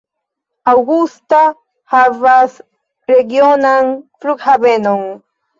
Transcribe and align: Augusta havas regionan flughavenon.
Augusta 0.71 1.41
havas 1.93 2.57
regionan 3.13 3.93
flughavenon. 4.23 5.07